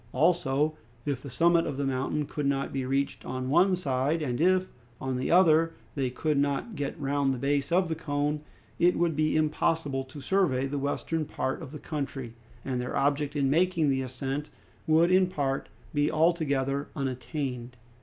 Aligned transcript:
Also, 0.13 0.75
if 1.05 1.21
the 1.21 1.29
summit 1.29 1.67
of 1.67 1.77
the 1.77 1.85
mountain 1.85 2.25
could 2.25 2.47
not 2.47 2.73
be 2.73 2.87
reached 2.87 3.23
on 3.23 3.51
one 3.51 3.75
side, 3.75 4.23
and 4.23 4.41
if, 4.41 4.67
on 4.99 5.15
the 5.15 5.29
other, 5.29 5.75
they 5.93 6.09
could 6.09 6.39
not 6.39 6.73
get 6.73 6.99
round 6.99 7.31
the 7.31 7.37
base 7.37 7.71
of 7.71 7.87
the 7.87 7.93
cone, 7.93 8.41
it 8.79 8.97
would 8.97 9.15
be 9.15 9.35
impossible 9.37 10.03
to 10.03 10.19
survey 10.19 10.65
the 10.65 10.79
western 10.79 11.23
part 11.23 11.61
of 11.61 11.69
the 11.69 11.77
country, 11.77 12.33
and 12.65 12.81
their 12.81 12.97
object 12.97 13.35
in 13.35 13.47
making 13.47 13.89
the 13.91 14.01
ascent 14.01 14.49
would 14.87 15.11
in 15.11 15.27
part 15.27 15.69
be 15.93 16.09
altogether 16.09 16.87
unattained. 16.95 17.77